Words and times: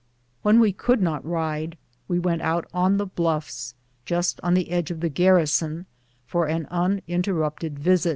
When 0.41 0.59
we 0.59 0.73
could 0.73 0.99
not 0.99 1.23
ride, 1.23 1.77
we 2.07 2.17
went 2.17 2.41
out 2.41 2.65
on 2.73 2.97
the 2.97 3.05
bluffs, 3.05 3.75
just 4.03 4.39
on 4.41 4.55
the 4.55 4.71
edge 4.71 4.89
of 4.89 4.99
the 4.99 5.09
garrison, 5.09 5.85
for 6.25 6.47
an 6.47 6.65
uninterrupted 6.71 7.87
hour. 7.87 7.93